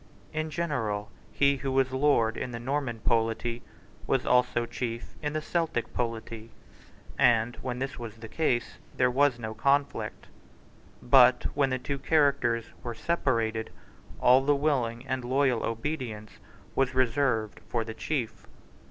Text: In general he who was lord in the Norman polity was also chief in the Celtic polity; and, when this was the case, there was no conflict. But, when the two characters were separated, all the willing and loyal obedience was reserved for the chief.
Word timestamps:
In 0.33 0.49
general 0.49 1.11
he 1.31 1.57
who 1.57 1.71
was 1.71 1.91
lord 1.91 2.35
in 2.35 2.49
the 2.49 2.59
Norman 2.59 3.01
polity 3.01 3.61
was 4.07 4.25
also 4.25 4.65
chief 4.65 5.13
in 5.21 5.33
the 5.33 5.43
Celtic 5.43 5.93
polity; 5.93 6.49
and, 7.19 7.55
when 7.57 7.77
this 7.77 7.99
was 7.99 8.15
the 8.15 8.27
case, 8.27 8.79
there 8.97 9.11
was 9.11 9.37
no 9.37 9.53
conflict. 9.53 10.25
But, 11.03 11.43
when 11.55 11.69
the 11.69 11.77
two 11.77 11.99
characters 11.99 12.65
were 12.81 12.95
separated, 12.95 13.69
all 14.19 14.43
the 14.43 14.55
willing 14.55 15.05
and 15.05 15.23
loyal 15.23 15.63
obedience 15.63 16.31
was 16.73 16.95
reserved 16.95 17.59
for 17.69 17.83
the 17.83 17.93
chief. 17.93 18.47